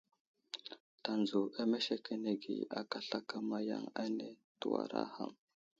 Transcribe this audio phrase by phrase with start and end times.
[1.03, 4.27] Tanzo amesekenege aka slakama yaŋ ane
[4.59, 5.33] tewara ham.